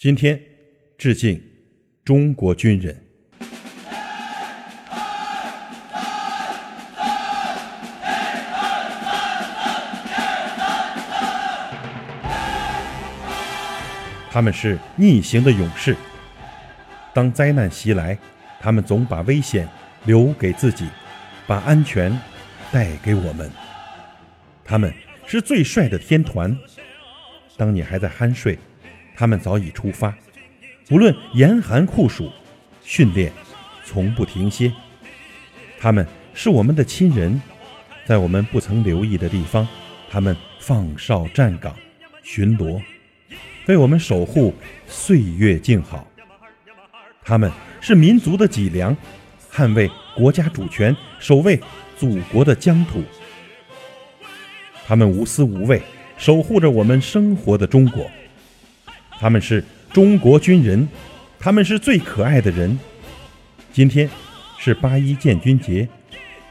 [0.00, 0.40] 今天，
[0.96, 1.42] 致敬
[2.04, 2.96] 中国军人。
[14.30, 15.96] 他们是逆行的勇士。
[17.12, 18.16] 当灾难袭来，
[18.60, 19.68] 他们总把危险
[20.04, 20.86] 留给自己，
[21.44, 22.16] 把安全
[22.70, 23.50] 带给我们。
[24.64, 24.94] 他们
[25.26, 26.56] 是最帅的天团。
[27.56, 28.56] 当你还在酣睡，
[29.18, 30.14] 他们早已出发。
[30.90, 32.30] 无论严寒酷暑，
[32.84, 33.32] 训练
[33.84, 34.72] 从不停歇。
[35.76, 37.42] 他们是我们的亲人，
[38.06, 39.66] 在我们不曾留意的地方，
[40.08, 41.74] 他们放哨站岗，
[42.22, 42.80] 巡逻。
[43.66, 44.54] 为我们守护
[44.86, 46.06] 岁月静好，
[47.24, 47.50] 他们
[47.80, 48.96] 是民族的脊梁，
[49.52, 51.60] 捍卫国家主权，守卫
[51.96, 53.02] 祖国的疆土。
[54.86, 55.82] 他们无私无畏，
[56.16, 58.08] 守护着我们生活的中国。
[59.20, 60.88] 他们是中国军人，
[61.40, 62.78] 他们是最可爱的人。
[63.72, 64.08] 今天
[64.58, 65.88] 是八一建军节，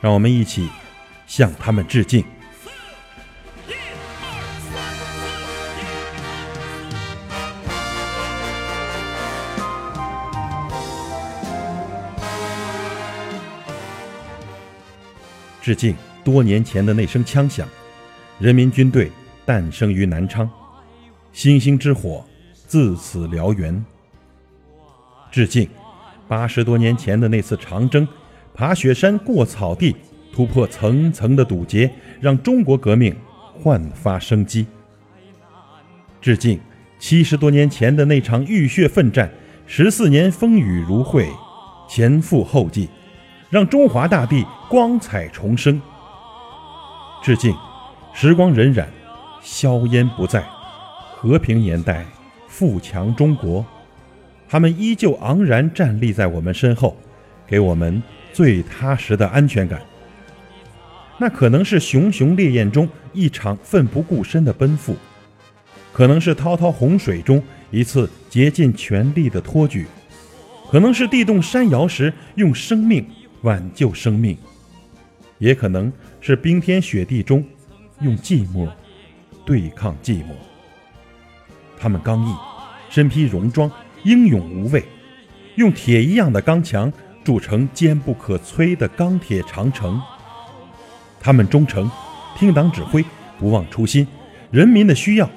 [0.00, 0.68] 让我们一起
[1.26, 2.24] 向他们致敬。
[15.62, 17.68] 致敬多年前的那声枪响，
[18.40, 19.12] 人民军队
[19.44, 20.50] 诞生于南昌，
[21.32, 22.24] 星星之火
[22.68, 23.84] 自此燎原。
[25.32, 25.68] 致敬
[26.28, 28.06] 八十多年前的那次长征，
[28.54, 29.96] 爬雪山过草地，
[30.32, 33.12] 突破层层的堵截，让中国革命
[33.52, 34.64] 焕发生机。
[36.20, 36.60] 致敬
[37.00, 39.28] 七十多年前的那场浴血奋战，
[39.66, 41.28] 十四年风雨如晦，
[41.88, 42.88] 前赴后继。
[43.50, 45.80] 让中华大地光彩重生。
[47.22, 47.56] 致敬，
[48.12, 48.84] 时光荏苒，
[49.40, 50.46] 硝烟不再，
[51.16, 52.04] 和平年代，
[52.48, 53.64] 富强中国，
[54.48, 56.96] 他们依旧昂然站立在我们身后，
[57.46, 59.80] 给我们最踏实的安全感。
[61.18, 64.96] 那可能是熊熊烈焰中一场奋不顾身的奔赴，
[65.92, 69.86] 可能是滔滔洪水中一次竭尽全力的托举，
[70.70, 73.06] 可能是地动山摇时用生命。
[73.42, 74.36] 挽救生命，
[75.38, 77.44] 也可能是冰天雪地中
[78.00, 78.68] 用寂寞
[79.46, 80.32] 对抗寂寞。
[81.78, 82.34] 他们刚毅，
[82.90, 83.70] 身披戎装，
[84.02, 84.84] 英勇无畏，
[85.56, 86.92] 用铁一样的刚强
[87.24, 90.00] 筑成坚不可摧的钢铁长城。
[91.20, 91.90] 他们忠诚，
[92.36, 93.04] 听党指挥，
[93.38, 94.06] 不忘初心。
[94.50, 95.28] 人民的需要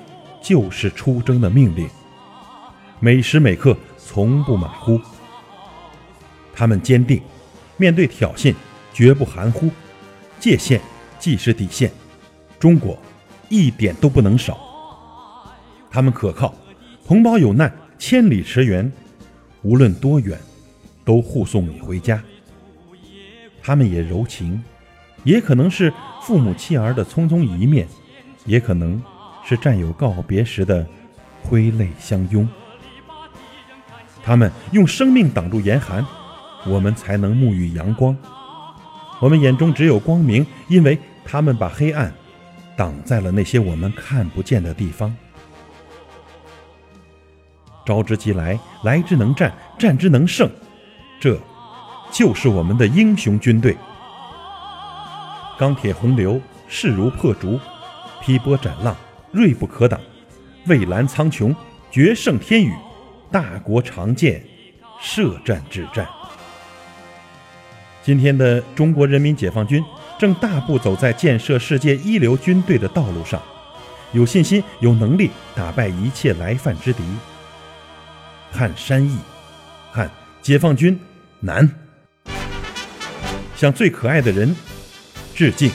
[0.42, 1.88] 就是出征的命令，
[3.00, 5.00] 每时每刻从不马虎。
[6.54, 7.22] 他们坚定。
[7.78, 8.54] 面对挑衅，
[8.94, 9.72] 绝不含糊。
[10.40, 10.80] 界限
[11.18, 11.92] 既是底线，
[12.60, 12.96] 中国
[13.50, 14.56] 一点都不能少。
[15.90, 16.54] 他们可靠，
[17.12, 18.90] 同胞有难，千里驰援，
[19.64, 20.40] 无论多远，
[21.04, 22.24] 都护送你回家。
[23.62, 24.64] 他们也柔情，
[25.26, 25.92] 也可能是
[26.22, 27.86] 父母妻儿的匆匆一面，
[28.46, 29.04] 也可能
[29.44, 30.88] 是战友告别时的
[31.44, 32.48] 挥泪相拥。
[34.24, 36.06] 他们用生命挡住严寒。
[36.66, 38.16] 我们才能沐浴阳光，
[39.20, 42.14] 我们眼中只有光明，因为他们把黑暗
[42.78, 45.14] 挡在了那些我们看不见的地方。
[47.92, 50.50] 招之即来，来之能战，战之能胜，
[51.20, 51.38] 这
[52.10, 53.76] 就是我们的英雄军队。
[55.60, 57.60] 钢铁洪流，势如破竹；
[58.22, 58.96] 劈波斩浪，
[59.34, 60.00] 锐不可挡。
[60.68, 61.54] 蔚蓝苍穹，
[61.92, 62.74] 决胜天宇，
[63.30, 64.42] 大国长剑，
[65.02, 66.08] 射战之战。
[68.02, 69.84] 今天的中国人民解放军
[70.18, 73.42] 正大步走在建设世界一流军队的道路上，
[74.14, 77.04] 有信心、有能力打败一切来犯之敌。
[78.52, 79.18] 汉山易，
[79.92, 80.10] 汉
[80.42, 81.00] 解放军
[81.40, 81.70] 难。
[83.56, 84.56] 向最可爱的人
[85.36, 85.72] 致敬。